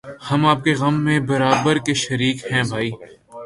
ہم 0.31 0.45
آپ 0.45 0.63
کے 0.63 0.73
غم 0.73 1.03
میں 1.03 1.19
برابر 1.27 1.77
کے 1.77 1.93
شریک 1.93 2.45
ہیں 2.51 2.61
بھائی 2.69 2.91